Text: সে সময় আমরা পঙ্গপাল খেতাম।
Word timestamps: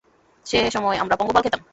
সে 0.45 0.59
সময় 0.71 0.97
আমরা 0.97 1.15
পঙ্গপাল 1.15 1.41
খেতাম। 1.43 1.61